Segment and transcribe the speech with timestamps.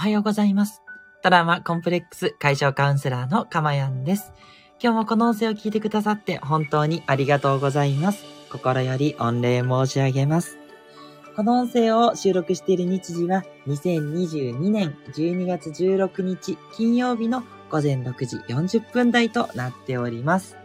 [0.00, 0.82] はようございます。
[1.22, 4.32] トラウマコンプレックス解消カウンセラーのかまやんです。
[4.82, 8.24] 今日もこの音声を聞いてくださって本当にありがとうございます。
[8.50, 10.56] 心より御礼申し上げます。
[11.36, 20.56] この音声を収録している日時は2022年12月16日金曜日の午前6時40分台となっております。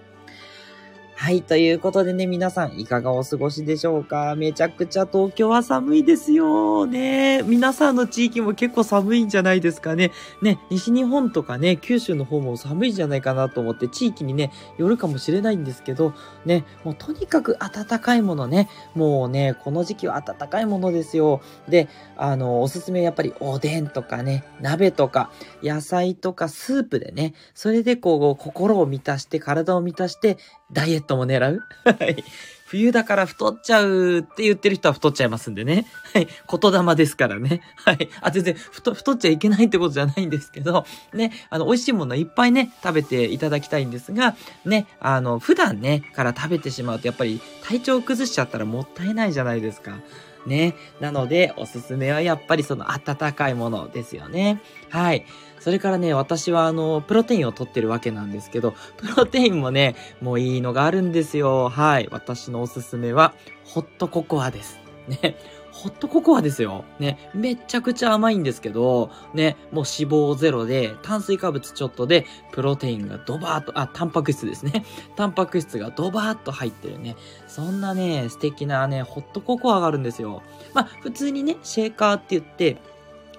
[1.18, 1.44] はい。
[1.44, 4.36] ということでね、皆さんいかがお過ごしでしょうか？
[4.36, 6.86] めちゃくちゃ東京は寒いですよ。
[6.86, 7.42] ね。
[7.44, 10.12] 皆さんの地域も結構寒いんじゃないですかね。
[10.42, 16.14] ね、西日本とかね、九州の方も寒いんじゃないかなと思って、地域にね、よるかもしれないんですけど、
[16.46, 21.42] ね、もうとにかく暖かいものね、もうね、この時期は暖かいものですよ。
[21.70, 21.88] で、
[22.18, 25.32] あの、おすすめやっぱりおでんとかね、鍋とか、
[25.64, 30.38] 野菜とかスープでね、それでこう、心を満たして、体を満たして、
[30.74, 32.24] ダイエットも狙うはい。
[32.66, 35.86] 冬だから太っちゃうって言ってる人は太っちゃいますんでね。
[36.14, 36.28] はい。
[36.28, 37.62] 言霊ですからね。
[37.76, 38.10] はい。
[38.22, 41.32] あ、全然太、太っちゃいけないってことじゃないんですけど、ね。
[41.52, 44.88] あの、美味しいものいっぱいね、食べていただきたいんですが、ね。
[45.00, 50.00] あの、普段ね、から食べてしまうと、やっぱり体調を崩しちゃったらもったいないじゃないですか。
[50.46, 50.76] ね。
[51.00, 54.62] なので、おすすめはやっぱりその温かいものですよね。
[54.90, 55.26] はい。
[55.60, 61.70] それからね、私はあの、プロテインを取ってるわけなんですけど、プロテインもね、もういいのがあるんですよ。
[61.70, 62.08] はい。
[62.12, 64.80] 私のおすすめは、ホットココアです。
[65.08, 65.38] ね。
[65.76, 66.86] ホットココアですよ。
[67.00, 67.30] ね。
[67.34, 69.58] めちゃくちゃ甘いんですけど、ね。
[69.74, 74.86] もう脂肪ゼロで、炭水化物ちょっとで、プロテインがドバーっと、あ、タンパク質ですね。
[75.18, 77.18] タンパク質がドバーっと入ってるね。
[77.50, 80.44] そんなね、素敵なね、ホットココアがあるんですよ。
[80.74, 82.78] まあ、普通にね、シェーカーって言って、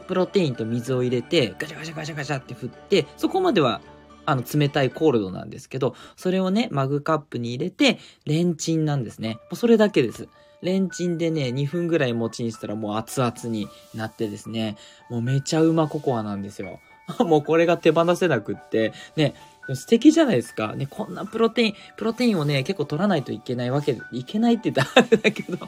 [0.07, 3.81] プロテインと水を入れて、ガチャガチャガチャガチャって振って、そこまでは、
[4.27, 9.35] あの、冷たいコールドなんですけど、それをね、マグカップに入れて、レンチンなんですね。
[9.35, 10.29] もうそれだけです。
[10.67, 14.77] レンチンでね、2分ぐらい持ちにしたらもう熱々になってですね、
[15.09, 16.81] もうめちゃうまココアなんですよ。
[17.21, 19.35] もうこれが手放せなくって、ね、
[19.75, 20.75] 素敵じゃないですか。
[20.75, 25.59] ね、こんなプロテイン、プロテインをね、結構取らないといけないわけ、いけないって言ったらあれだけど、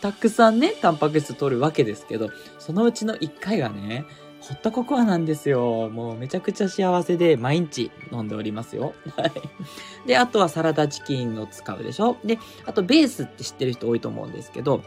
[0.00, 4.04] たくさんね、タンパク質取るわけですけど、そのうちの1回がね、
[4.48, 5.90] ホットココアなんですよ。
[5.90, 8.94] もうめちゃくちゃ幸せで毎日飲んでおりますよ。
[9.14, 9.32] はい。
[10.06, 14.82] で、あとはサラダチキンを使うでしょで、あとベースって知ってる人多いと思うんですけど、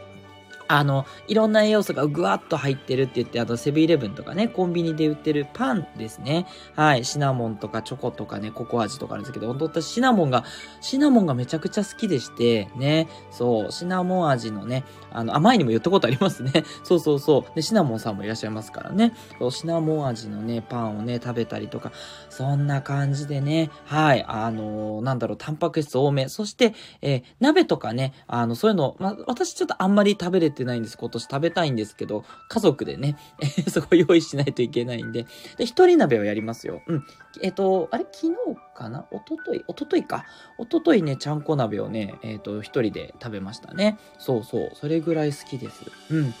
[0.72, 6.46] あの、いろんな栄養素がぐわっと入ってるって言って、あとセブンイレブンとかね、コンビニで売ってるパンですね。
[6.74, 7.04] はい。
[7.04, 10.44] シナモンとかチョコとかね、ココア味とかあるんですけど、本当私シナモンが、
[10.80, 13.06] シナモンがめちゃくちゃ好きでして、ね。
[13.30, 16.64] そう、シナモン味のね、あの、甘いにも言ったことありますね。
[16.84, 17.54] そうそうそう。
[17.54, 19.12] で、シナモンさんもいらっしゃいますからね。
[19.38, 21.92] そう、シナモン味のね、パンをね、食べたりとか、
[22.30, 24.24] そんな感じでね、はい。
[24.26, 26.28] あのーなんだろう、タンパク質多め。
[26.28, 30.96] そして、えー鍋とかね、あの、そういうの、ま、私ちょっとあんまり食べれててないんです。
[30.96, 35.26] 今年食べたいんですけど、家族でね、え そこ用意しないといけないんで。
[35.56, 36.82] で、一人鍋をやりますよ。
[36.86, 37.04] うん。
[37.42, 38.06] えっ、と、あれ？
[38.10, 38.34] 昨日
[38.74, 39.06] かな？
[39.10, 40.24] おとといおとといか？
[40.58, 43.98] おとといね、ちゃんこ鍋をね、えっ、と、一人で食べましたね。
[44.18, 44.70] そうそう。
[44.74, 45.84] それぐらい好きです。
[46.10, 46.34] うん。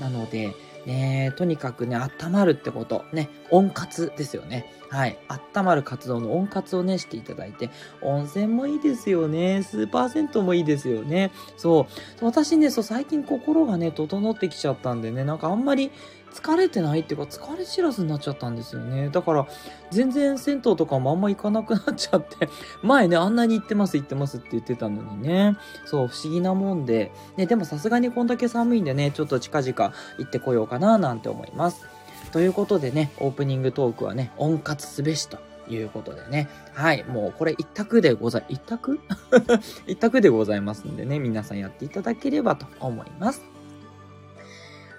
[0.00, 0.54] なので、
[0.88, 3.04] えーとにかくね、温まるってこと。
[3.12, 4.72] ね、温活ですよね。
[4.88, 5.18] はい。
[5.54, 7.68] 温まる活動の温活をね、していただいて、
[8.00, 9.62] 温泉もいいですよね。
[9.62, 11.30] スーパー銭湯もいいですよね。
[11.58, 11.86] そ
[12.22, 12.24] う。
[12.24, 15.90] 私ね、そう、最近心がね、整ってきちゃったんでね、なんかあんまり
[16.32, 19.08] 疲れてないっていうか、疲れ知らずになっちゃったんですよね。
[19.08, 19.46] だから、
[19.90, 22.48] 全然銭湯とかもあんま行かなくなっちゃって、
[22.82, 25.56] 前ね、あんなに行ってます行ってますって言ってたのにね。
[25.84, 27.12] そう、不思議なもんで。
[27.36, 31.86] ね、でもさすがにこんだけ寒いんでね、ちょっと近々行ってこようかななんて思います。
[32.32, 35.38] ということでね、オープニングトークはね、温活すべしと
[35.68, 36.48] いうことでね。
[36.74, 39.00] はい、もうこれ一択でござい、一択？
[39.86, 43.57] 一択でございますんでね、皆さんやっていただければと思います。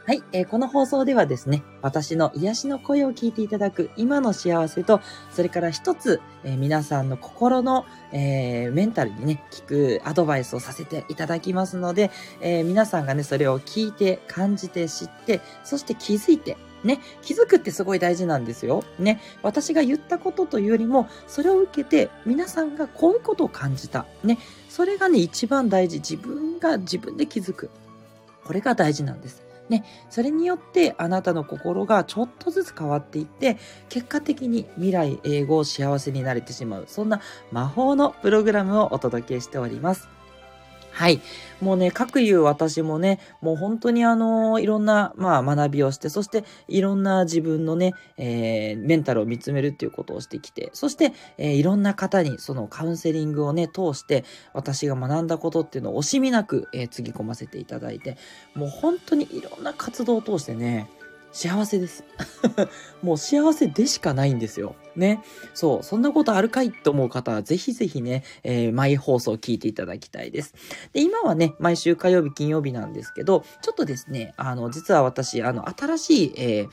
[0.10, 12.10] はい、えーこの放送ではですね、私の癒しの声を聞いていただく今の幸せと、それから一つ、えー皆さんの心の、えーメンタルにね、聞くアドバイスをさせていただきますので、
[12.42, 18.84] え皆さんがね、それを聞いて、感じて、知って、そして気づいて、ね、気づくってすごい大事なんですよ。
[18.98, 24.08] ね、私が言ったことというよりも、それを受けて、皆さんがこういうことを感じた。
[24.24, 24.40] ね、
[24.70, 25.98] それがね、一番大事。
[25.98, 27.70] 自分が自分で気づく。
[28.44, 29.49] これが大事なんです。
[29.70, 33.58] ね、それによってあなたの心がちょっとずつ変わっていって、
[33.88, 36.86] 結果的に未来永劫幸せになれてしまう。
[36.88, 37.22] そんな
[37.52, 40.19] 魔法のプログラムをお届けしております。
[41.00, 41.22] はい。
[41.62, 58.18] もうね、各言う私もね、もう本当にあのいろんな、まあ学びをして、そしていろんな自分のね、えーメンタルを見つめるっていうことをしてきて、そして、えーいろんな方にそのカウンセリングをね、通して、私が学んだことっていうのを惜しみなく、えーつぎ込ませていただいて、
[58.54, 60.90] もう本当にいろんな活動を通してね、
[61.32, 62.04] 幸せです。
[63.02, 64.76] もう幸せでしかないんですよ。
[64.96, 65.24] ね。
[65.54, 70.54] そう、そんなことあるかいと思う方は、ぜひぜひね、えー、毎放送聞いていただきたいです。
[70.94, 76.70] で、今はね、毎週火曜日、金曜日なんですけど、ちょっとですね、あの、実は私、あの、新しい、えー、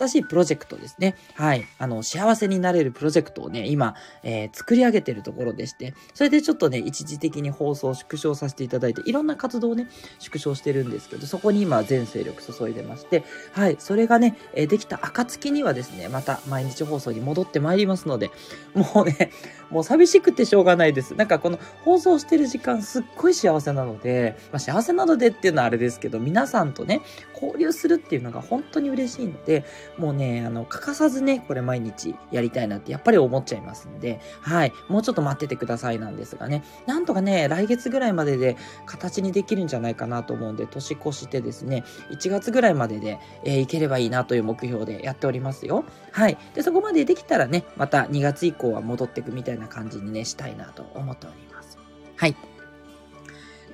[0.00, 1.16] 新しいプロジェクトですね。
[1.34, 1.66] はい。
[1.78, 9.88] あの、幸せになれるプロジェクトをね、今、えー、作り上げてるところでして、それでちょっとね、一時的に放送を縮小させていただいて、いろんな活動をね、
[10.18, 13.76] 縮小してるんですけど、そこに今全勢力注いでまして、はい。
[13.78, 18.30] それがね、えー、できた暁にはですね、また毎日放送に戻ってまいりますので、
[18.74, 19.30] もうね、
[19.70, 21.14] もう寂しくてしょうがないです。
[21.14, 27.00] なんかこの放送してる時間すっごい幸せなので、まあ、幸せなのでっていうのはあれですけど、皆さんとね、
[27.34, 29.64] 交流するっていうのが本当に嬉しいので、
[30.00, 38.56] もうね、あの、欠かさずね、これ毎日やりたいなってやっぱり思っちゃいますんで、はい、もうちょっと待っててくださいなんですがね、なんとかね、来月ぐらいまでで
[38.86, 45.84] 形にできるんじゃないかなと思うんで、年越してですね、1月ぐらいまでで、えー、いければいいなという目標でやっておりますよ。
[46.12, 46.38] はい。
[46.54, 51.78] で、そこまでできたらね、また2月以降は戻っていくみたいな感じにね、したいなと思っております。
[52.16, 52.34] はい。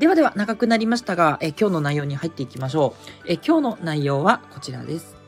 [0.01, 2.95] ではでは長くなりましたが、え今日の内容に入っていきましょ
[3.25, 3.25] う。
[3.29, 5.26] え今日の内容はこちらです。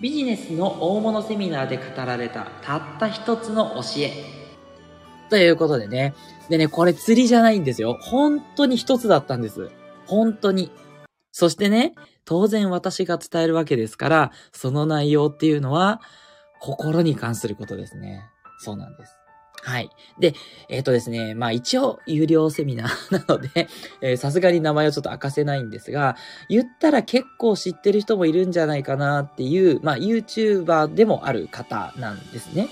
[0.00, 4.12] ビジネスの大物セミナーで語られたたった一つの教え。
[5.28, 6.14] ということでね。
[6.48, 7.98] でね、これ釣りじゃないんですよ。
[8.00, 9.70] 本当に一つだったんです。
[10.06, 10.70] 本当に。
[11.32, 16.00] そしてね、当然私が伝えるわけですから、その内容っていうのは、
[16.60, 18.22] 心に関することですね。
[18.60, 19.17] そうなんです。
[19.62, 19.90] はい。
[20.18, 20.34] で、
[20.68, 23.38] えっ、ー、とですね、まあ一応有料セミナー なの
[24.00, 26.16] で、さすがに名前をちょっと明かせないんですが、
[26.48, 32.68] 言ったら結構知ってる人もいるんじゃないかなっていう、まあ YouTuber でもある方なんですね。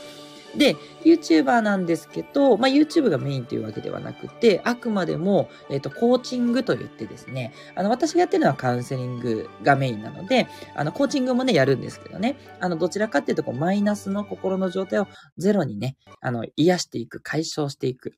[0.57, 15.09] で、YouTuber なんですけど、まあ、YouTube がメインというわけではなくて、あくまでも、えっ、ー、と、コーチングと言ってですね、あの、私がやってるのはカウンセリングがメインなので、あの、コーチングもね、やるんですけどね、あの、どちらかっていうと、こう、マイナスの心の状態を
[15.39, 18.15] ゼロにね、あの、癒していく、解消していく。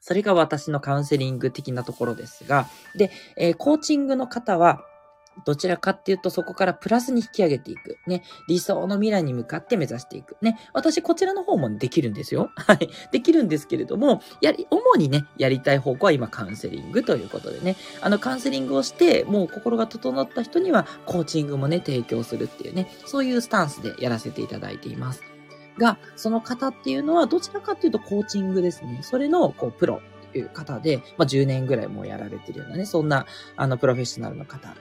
[0.00, 4.82] それが私のカウンセリング的なところですが、で、えー、コーチングの方は、
[5.44, 7.98] どちらかっていうとそこからプラスに引き上げていく。
[8.06, 8.22] ね。
[8.48, 10.36] 理想の未来に向かって目指していく。
[10.42, 10.58] ね。
[10.72, 12.50] 私こちらの方もできるんですよ。
[12.56, 12.88] はい。
[13.10, 17.76] できるんですけれども、やり、主にね、やりたい方向は今カウンセリングということでね。
[18.00, 22.90] あのカウンセリングをして、もう心が整った人にはコーチングもね、提供するっていうね。
[23.06, 25.22] そういうスタンスでやらせていただいています。
[25.78, 29.00] が、その方っていうのはどちらかっていうとコーチングですね。
[29.02, 30.00] それの、こう、プロ。
[30.32, 34.76] いう方で、まあ、10年ぐらいもうやられてるようなね、そんな、あの、プロフェッショナルの方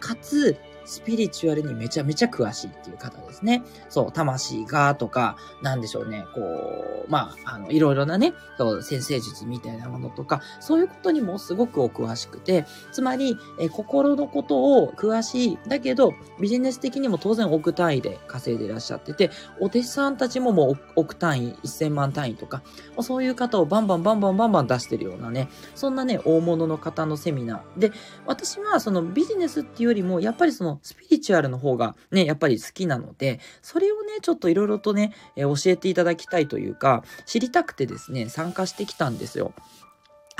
[0.00, 3.62] かつ、スピリチュアルにめちゃめちゃ詳しいっていう方ですね。
[3.88, 22.62] そう、魂がとか、なんでしょうね、こう、まあ、あの、いろいろなね、そう、先生術みたいなものとか、そういうことにもすごくお詳しくて、つまり、え心のことを詳しい、だけど、ビジネス的にも当然億単位で稼いでいらっしゃってて、お弟子さんたちももう億単位、1000万単位とか、
[23.00, 27.78] そういう方をバンバンバンバンバンバン出してるようなね、そんなね、大物の方のセミナー。
[27.78, 27.92] で、
[28.26, 39.52] 私はそのビジネスっていうよりも、やっぱりそのスピリチュアルの方がね、やっぱり好きなので、それをね、ちょっといろいろとね、えー、教えていただきたいというか、知りたくてですね、参加してきたんですよ。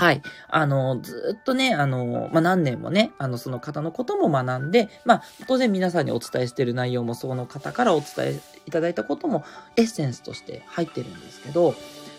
[0.01, 0.23] はい。
[0.49, 9.45] あの、ずっとね、あの、まあ、何年もね、あの、その方のことも学んで、まあ、当然皆さんにお伝えしてる内容もその方からお伝えいただいたことも
[9.77, 11.75] エッセンスとして入ってるんですけど、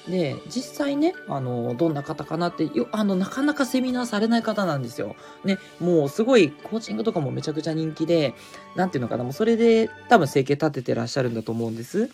[0.08, 5.15] で、実際ね、あの、どんな方かなって、よ、あの、なかなかセミナーされない方なんですよ。
[5.43, 8.34] ね、もうすごいコーチングとかもめちゃくちゃ人気で、
[8.75, 12.10] なんていうのかな、もうそれで多分生計立ててらっしゃるんだと思うんです。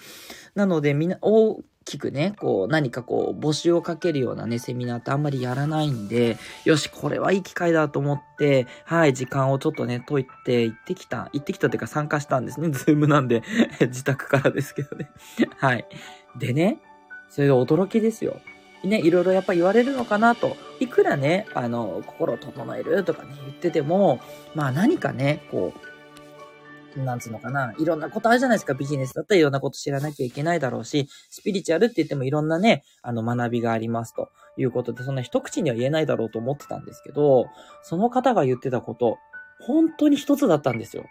[0.56, 12.70] なので、みんな、大きくね、こう、何かこう、募集をかけるようなね、セミナーってあんまりやらないんで、よし、これはいい機会だと思って、はい、時間をちょっとね、解いて行ってきた、行ってきたっていうか参加したんですね。
[12.70, 13.44] ズームなんで
[13.80, 15.10] 自宅からですけどね
[15.58, 15.86] はい。
[16.38, 16.80] でね、
[17.30, 18.40] それで驚きですよ。
[18.84, 20.56] ね、いろいろやっぱ言われるのかなと。
[20.80, 24.20] いくらね、あの、心を整えるとかね、言ってても、
[24.54, 25.74] まあ何かね、こ
[26.96, 28.74] う、なんつうのかな、いろんなことあるじゃないですか。
[28.74, 37.48] ビジネスだったらいろんなこと知らなきゃいけないだろうし、スピリチュアルって言ってもいろんなね、あの学びがありますということで、そんな一口には言えないだろうと思ってたんですけど、
[37.84, 39.18] その方が言ってたこと、
[39.60, 41.06] 本当に一つだったんですよ。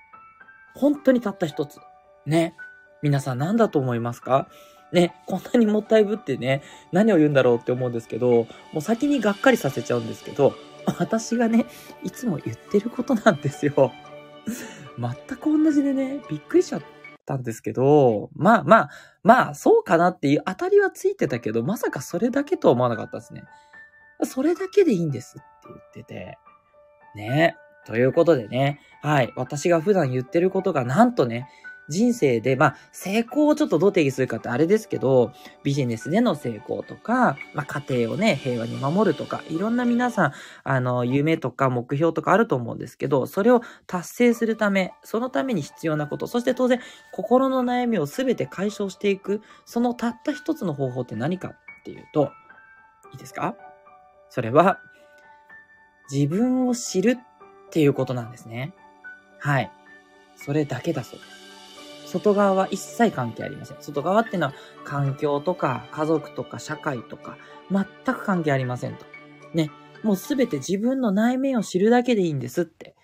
[0.75, 1.79] 本当にたった一つ。
[2.27, 2.55] ね。
[3.03, 4.49] 皆さん何だと思いますか？
[4.93, 6.63] ね、こんなにもったいぶってね、
[6.93, 10.55] 何を言うんだろうって思うんですけど、もう先にがっかりさせちゃうんですけど、
[10.87, 11.67] 私がね、
[12.05, 13.93] いつも言ってることなんですよ。
[14.99, 16.83] 全く同じでね、びっくりしちゃっ
[17.27, 18.91] たんですけど、まあまあ、
[19.23, 23.43] まあ、そうかなっていう当たりはついてたけど、まさかそれだけとは思わなかったですね。
[24.23, 26.39] それだけでいいんですって言ってて、
[27.17, 27.57] ね。
[27.87, 29.33] ということでね、はい。
[29.37, 31.49] 私が普段言ってることがなんとね、
[31.89, 40.33] 人生で、まあ、成功をちょっとどう定義するかってあれですけど、ビジネスでの成功とか、まあ、家庭をね、平和に守るとか、いろんな皆さん、
[40.65, 46.81] あの、夢とか目標とかあると思うんですけど、それを達成するため、そのために必要なこと、そして当然、
[47.13, 52.33] 心の悩みをすべて解消していく、そのたった一つの方法って何かっていうと、
[53.13, 53.55] いいですか？
[54.29, 54.81] それは、
[56.11, 58.73] 自分を知るっていうことなんですね。
[59.39, 59.71] はい。
[60.37, 61.46] それだけだそうです。
[62.07, 63.77] 外側は一切関係ありません。
[63.81, 67.37] 外側っていうのは環境とか家族とか社会とか
[67.71, 67.85] 全
[68.15, 69.05] く関係ありませんと。
[69.53, 69.71] ね。
[70.03, 72.95] もうすべて自分の内面を知るだけでいいんですって、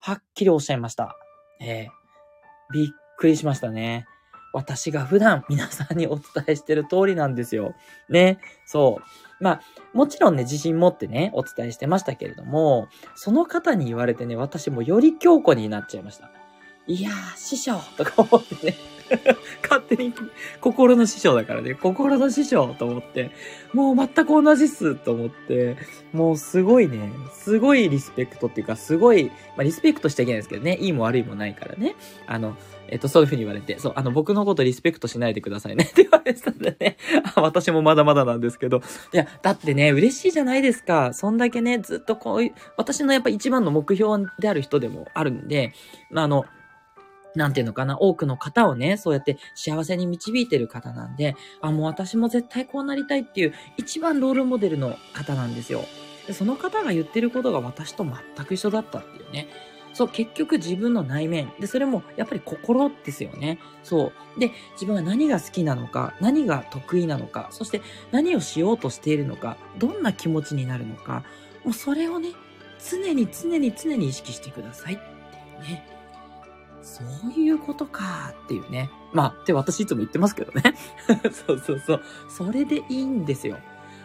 [0.00, 1.16] はっきりおっしゃいました。
[1.60, 4.06] えー、びっくりしましたね。
[4.52, 7.74] 私が普段皆さんにお伝えしてる通りなんですよ。
[8.08, 8.38] ね。
[8.66, 9.44] そう。
[9.44, 9.60] まあ、
[9.92, 16.30] もちろんね、自信持ってね、お伝えしてましたけれども、その方に言われてね、私もより強固になっちゃいました。
[16.86, 18.94] いやー、師匠とか思ってね。
[19.62, 20.12] 勝手に
[20.60, 23.30] 心の師匠だからね、心の師匠と思って、
[23.72, 25.76] もう全く同じっすと思って、
[26.12, 29.26] もうすごいね、すごいリスペクトっていうか、すごい、
[29.56, 31.94] まあリスペクトしちゃいけないですけどね、いいも悪いもないからね。
[32.26, 32.56] あの、
[32.88, 36.96] えっと、そういう風に言われて、そう、あの、僕のことリスペクトしないでくださいね って言われてたんでね。
[37.36, 38.82] 私もまだまだなんですけど。
[39.12, 41.12] いや、だってね、嬉しいじゃないですか。
[41.12, 45.72] そんだけね、ずっとこういう、私のやっぱ一番の目標である人でもあるんで、
[46.10, 46.44] まあ、あの、
[47.34, 55.84] なんていうのかな、多くの方をね、そうやって幸せに導いてる方なんで、あ、もう私も絶対こうなりたいっていう一番ロールモデルの方なんですよ。
[56.26, 59.48] でその方が言ってることが私と全く一緒だったっていうね。
[59.92, 61.52] そう、結局自分の内面。
[61.60, 63.60] で、それもやっぱり心ですよね。
[63.84, 64.40] そう。
[64.40, 71.22] で、自分が何が好きなのか、何が得意なのか、そして何をしようとしているのか、どんな気持ちになるのか、
[71.64, 72.30] もうそれをね、
[72.90, 75.06] 常に常に常に意識してくださいってい
[75.58, 75.93] うね。
[76.84, 78.90] そういうことかっていうね。
[79.12, 80.62] まあ、って私いつも言ってますけどね。
[81.32, 82.02] そうそうそう。
[82.28, 83.58] それでいいんですよ。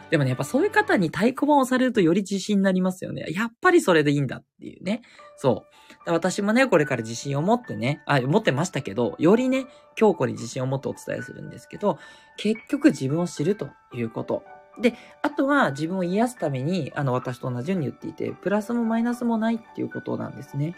[0.10, 3.26] でもね、やっぱそういう方に太鼓判をされるとより自信になりますよね。
[3.30, 5.02] やっぱりそれでいいんだっていうね。
[5.38, 5.66] そ
[6.08, 6.12] う。
[6.12, 12.00] 私もね、これから自信を持ってね、あ、持ってましたけど、よりね、強固に自信を持ってお伝えするんですけど、
[12.38, 14.44] 結局自分を知るということ。
[14.82, 20.74] で、あとは自分を癒すために、あの、私と同じように言っていて、プラスもマイナスもないっていうことなんですね。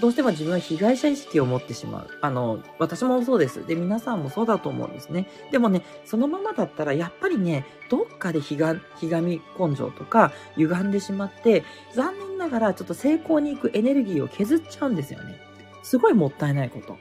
[0.00, 2.08] どうしても自分は被害者意識を持ってしまう。
[2.22, 3.66] あの、私もそうです。
[3.66, 5.28] で、皆さんもそうだと思うんですね。
[5.52, 11.64] でもね、そのままだったら、やっぱりね、どっかでひが、ひがみ根性とか、歪んでしまって、
[11.94, 15.38] 残念ながらちょっと成功に行くエネルギーを削っちゃうんですよね。
[15.82, 16.96] すごいもったいないこと。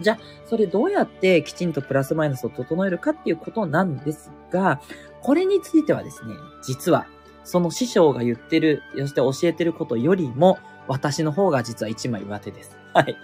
[0.00, 4.80] じゃあ、それどうやってきちんとプラスマイナスを整えるかっていうことなんですが、
[5.22, 7.06] これについてはですね、実は、
[7.44, 12.76] その師匠が言ってる、そして教えてることよりも、私の方が実は一枚上手です。
[12.94, 13.16] はい。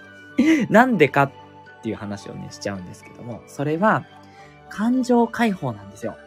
[0.69, 1.31] なんでかっ
[1.83, 4.05] ていう話をね、しちゃうんですけども、それは、
[4.69, 6.17] 感情解放なんですよ。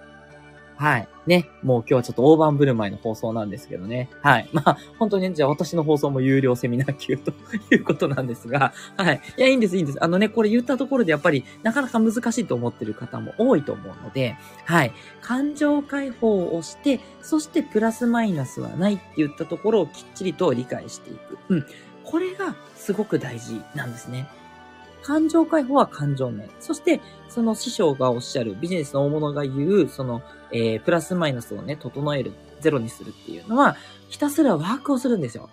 [0.76, 1.08] はい。
[1.26, 1.48] ね。
[1.62, 4.10] もう今日はちょっと大盤振る舞いの放送なんですけどね。
[4.22, 4.48] はい。
[4.52, 7.32] まあ、本当に、ね、じゃあ私の放送も有料セミナー級と
[7.70, 9.20] いうことなんですが、はい。
[9.36, 10.04] いや、いいんです、いいんです。
[10.04, 14.92] あのね、これ言ったところでやっぱりなかなか難しいと思ってる方も多いと思うので、はい。
[15.22, 21.38] 感情解放をして、そしてプラスマイナスはないって言ったところをきっちりと理解していく。
[21.48, 21.66] うん。
[22.04, 24.28] これがすごく大事なんですね。
[25.06, 26.50] 感情解放は感情面。
[26.58, 30.20] そして、その師匠がおっしゃる、ビジネスの大物が言う、その、
[30.50, 33.76] えー、プラスマイナスをね、整える、ゼロにするっていうのは、
[34.08, 35.48] ひたすらワークをするんですよ。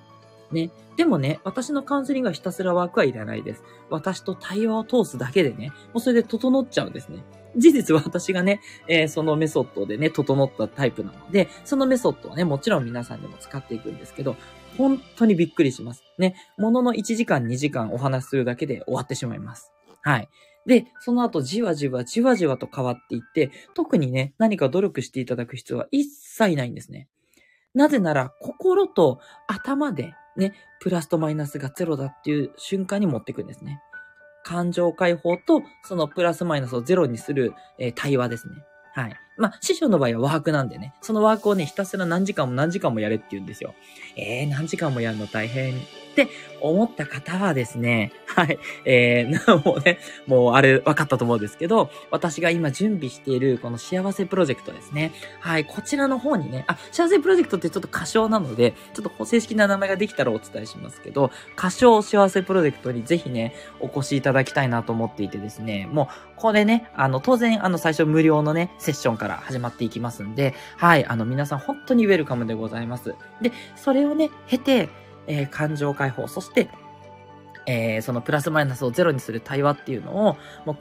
[0.51, 0.71] ね。
[0.97, 3.63] でもね、私のカウンセリングはひたすらワークはいらないです。
[3.91, 7.23] 私と対話を通すだけでね、もうそれで整っちゃうんですね。
[7.55, 14.35] 事実は私がね、えー、そのメソッドでね、整ったタイプなので、そのメソッドはね、もちろん皆さんでも使っていくんですけど、
[14.77, 16.03] 本当にびっくりします。
[16.17, 16.35] ね。
[16.57, 19.71] ものの1時間2時間お話しするだけで終わってしまいます。
[20.01, 20.29] はい。
[20.65, 27.07] で、その後じわじわじわじわと変わっていって、特にね、何か努力していただく必要は一切ないんですね。
[27.73, 33.81] なぜなら、心と頭でね、プラスとマイナスがゼロだっていう瞬間に持っていくんですね。
[34.43, 38.55] 感情解放と、そのプラスマイナスをゼロにする、えー、対話ですね。
[38.93, 39.15] はい。
[39.35, 43.73] まあ、師匠の場合はワークなんでね、そのワークをね、ひたすら何時間も何時間もやれって言うんですよ。
[44.15, 45.73] えー、何時間もやるの大変
[46.13, 46.29] って
[46.61, 55.11] 思った方はですね、はい、えー、 もうね、もうあれ分かったと思うんですけど、私が今準備しているこの幸せプロジェクトですね。
[55.39, 73.15] はい、こちらの方にね、あ、幸せプロジェクトってちょっと歌唱なので、ちょっと正式な名前ができたらお伝えしますけど、歌唱幸せプロジェクトにぜひね、お越しいただきたいなと思っていてですね、もう、これね、あの、当然、あの、最初無料のね、セッションから始まっていきますんで、はい、あの、皆さん本当にウェルカムでございます。
[73.41, 74.89] で、それをね、経て、
[75.27, 76.69] えー、感情解放、そして、
[77.65, 80.77] えー、そのプラスマイナスをゼロにする対話っていうのを、もう、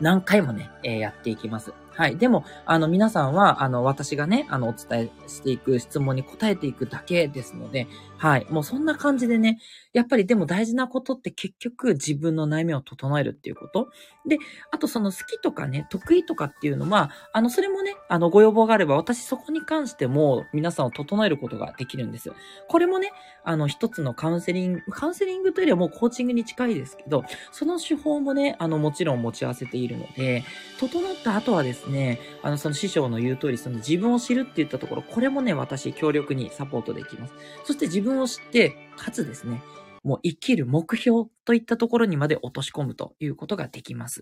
[0.00, 1.72] 何回もね、えー、やっていきます。
[1.98, 2.16] はい。
[2.16, 7.88] でも、あの、皆さんは、あの、私がね、あの、お伝えしていく質問に答えていくだけですので、
[8.18, 8.46] はい。
[8.50, 9.58] もうそんな感じでね、
[9.92, 13.88] やっぱりでも大事なことって結局自分の悩みを整えるっていうこと。
[14.26, 14.38] で、
[14.70, 22.34] あとその好きとかね、得意とかっていうのは、あの、それもね、あの、ご要望があれば私そこに関しても皆さんを整えることができるんですよ。
[22.68, 23.12] これもね、
[23.44, 30.44] あの、一つのカウンセリング、カウンセリングというよりはもうコーチングに近いですけど、その手法もね、あの、もちろん持ち合わせているので、
[30.78, 37.34] 整った後はですね、ねあの、その師匠の言う通り、その自分を知るって言ったところ、これもね、私強力にサポートできます。
[37.64, 39.62] そして自分を知って、かつですね、
[40.04, 44.20] もう生きる目標といったところにまで落とし込むということができます。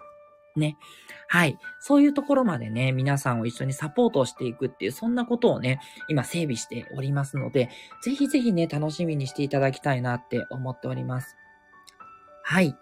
[0.56, 0.76] ね。
[1.28, 1.58] はい。
[1.80, 7.68] そういうところまでね、皆さんを一緒にサポートをしていくっていう、そんなことをね、今整備しておりますので、
[8.02, 11.36] ぜひぜひね、楽しみにしていただきたいなって思っております。
[12.42, 12.74] はい。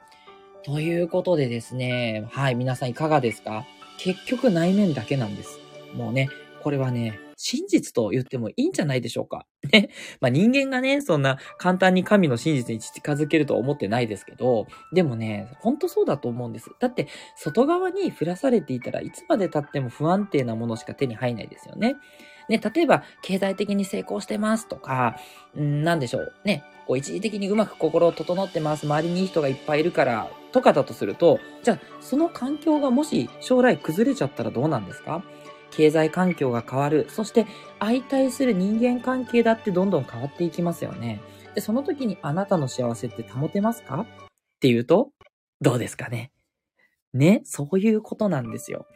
[0.63, 3.67] ということでですね、はい、皆さんいかがですか？
[3.99, 5.59] 結局内面だけなんです。
[5.95, 6.29] もうね、
[6.63, 9.47] これはね、真実と言ってもいいんじゃないでしょうか。
[9.73, 9.91] ね。
[10.21, 16.71] まあ人間がね、そんな簡単に神の真実に近づけるとは思ってないですけど、でもね、ほんとそうだと思うんです。
[16.81, 21.97] だって、外側に降らされていたらいつまで経っても不安定なものしか手に入らないですよね。
[22.49, 25.17] ね、例えば、経済的に成功してますとか、
[25.59, 26.35] んなんでしょう。
[26.45, 28.87] ね、こう一時的にうまく心を整ってます。
[28.87, 35.23] 周りにいい人がいっぱいいるから、とかだとすると、じゃあ、その環境がもし将来崩れちゃったらどうなんですか？
[35.71, 37.07] 経済環境が変わる。
[37.09, 37.47] そして
[37.81, 41.21] 相対する人間関係だってどんどん変わっていきますよね。
[41.55, 44.01] で、その時にあなたの幸せって保てますか？
[44.01, 44.07] っ
[44.61, 45.11] ていうと、
[45.61, 46.31] どうですかね。
[47.13, 48.87] ね、そういうことなんですよ。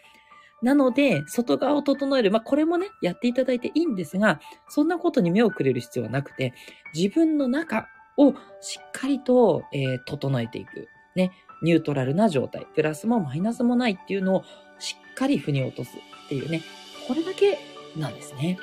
[0.62, 2.30] なので、外側を整える。
[2.30, 6.52] まあ、これもね、やっていただいていいんですが、そんなことに目をくれる必要はなくて、
[6.94, 10.88] 自分の中をしっかりと、えー、整えていく。
[11.14, 12.66] ね、ニュートラルな状態。
[12.75, 14.44] プラスもマイナスもないっていうのを
[14.78, 15.97] しっかり腑に落とす。
[15.97, 16.62] っていうね、
[17.06, 17.58] これだけ
[17.97, 18.58] なんですね。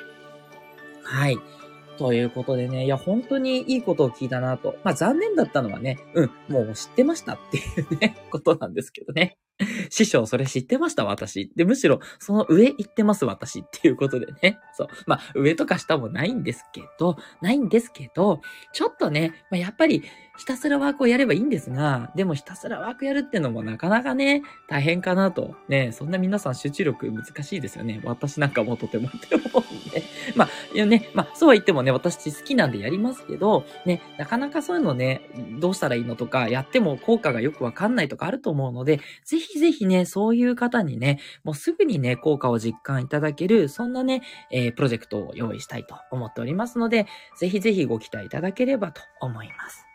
[1.02, 1.38] はい。
[1.98, 4.76] ということでね、いや、本当にいいことを聞いたなと。
[4.84, 9.38] まあ、残念だったのはね、うん、もう知ってましたっていうね、ことなんですけどね。
[9.90, 11.04] 師匠、それ知ってました？
[11.04, 11.50] 私。
[11.56, 14.58] で、むしろ、その上行ってます私っていうことでね。
[14.74, 14.88] そう。
[15.06, 18.40] まあ、上とか下もないんですけど、ないんですけど、
[18.72, 20.02] ちょっとね、まあ、やっぱり、
[20.36, 25.54] ひたすらワークをやればいいんですが、でもひたすらワークやるってのもなかなかね、大変かなと。
[25.68, 28.00] ね、そんな皆さん集中力難しいですよね。
[28.04, 30.02] 私なんかもとてもって思うんで。
[30.36, 35.22] まあ、いやね、まあ、そうは言ってもね、私好きなんでやりますけど、ね、なかなかそういうのね、
[35.58, 47.06] どうしたらいいのとか、やっても効果がよくわかんないとかあると思うので、ぜひぜひね、そういう方にね、もうすぐにね、効果を実感いただける、そんなね、えー、プロジェクトを用意したいと思っておりますので、
[47.38, 49.85] ぜひぜひご期待いただければと思います。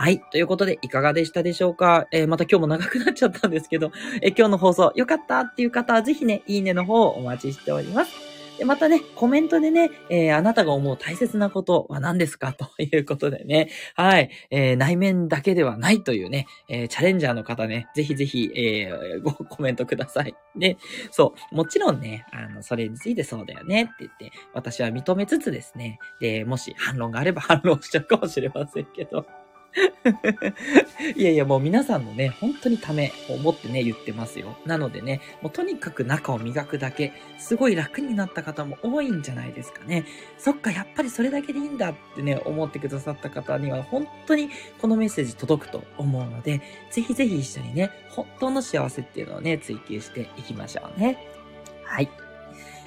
[0.00, 0.20] はい。
[0.30, 2.06] ということで、いかがでしたでしょうか？
[2.10, 8.12] えー、また今日も長くなっちゃったんですけど、えー、今日の放送良かったっていう方は、ぜひね、いいねの方をお待ちしております。
[8.58, 12.54] で、またね、コメントでね、えー、あなたが思う大切なことは何ですか？
[12.56, 20.34] ということでね、はい、えー、内面だけではないというね、えー、チャレンジャーの方ね、ぜひぜひ、えー、ごコメントください。
[20.56, 20.78] で、
[21.10, 29.26] そう、もちろんね、あの、それについてそうだよねって言って、私は認めつつですね、で、もし反論があれば反論しちゃうかもしれませんけど、
[31.16, 34.56] いやいや、もう皆さんのね、本当にためを思ってね、言ってますよ。
[34.66, 40.04] なのでね、もうとにかく中を磨くだけ、すごい楽になった方も多いんじゃないですかね。
[40.38, 51.18] そっか、やっぱりそれだけでいいんだってね、思ってくださった方には、本当にこのメッセージ届くと思うので、ぜひぜひ一緒にね、本当の幸せっていうのをね、追求していきましょうね。
[51.84, 52.29] はい。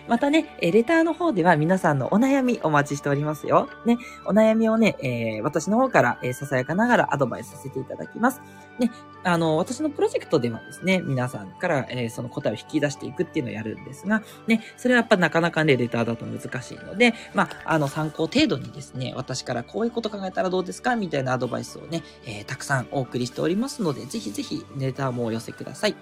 [0.07, 3.69] またね、レターの方では皆さんのお悩みお待ちしておりますよ。
[3.85, 8.41] ね、お悩みをね、えー、私の方から、えー、ささやかながらアドバイスさせていただきます。
[8.79, 8.91] ね、
[9.23, 25.95] あの、私のプロジェクトではですね、皆さんから、えー、その答えを引き出していくっていうのをやるんですが、ね、それはやっぱなかなかね、レターだと難しいので、まあ、あの、参考程度にですね、私からこういうこと考えたらどうですかみたいなアドバイスをね、え、たくさんお送りしておりますので、ぜひぜひレターもお寄せください。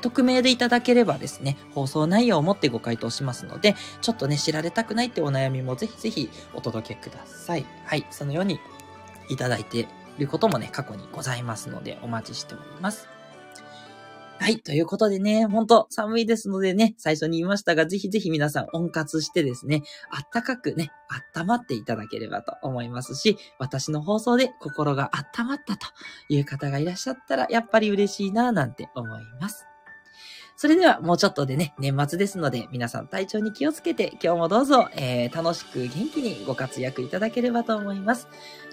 [0.00, 7.66] 匿名でいただければですね、放送内容をもってご回答しますので、ちょっとね、知られたくないってお悩みもぜひぜひお届けください。
[7.84, 8.60] はい、そのように
[9.28, 9.86] いただいてい
[10.18, 13.08] ることもね、過去にございますので、お待ちしております。
[14.42, 14.58] はい。
[14.58, 20.90] ということでね、ほんと寒いですのでね、最初に言いましたが、ぜひぜひ皆さん温活してですね、あったかくね、
[21.36, 25.86] 温まっていただければと思いますし、私の放送で心が温まったと
[26.28, 29.71] いう方がいらっしゃったら、やっぱり嬉しいなぁ、なんて思います。
[30.62, 38.28] それではもうちょっとでね、年末ですので、皆さん体調に気をつけて、今日もどうぞ、えー、楽しく元気にご活躍いただければと思います。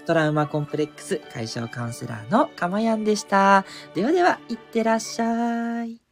[0.06, 3.65] トラウマコンプレックス解消カウンセラーのかまやんでした。
[3.95, 6.09] ではでは、いってらっしゃい。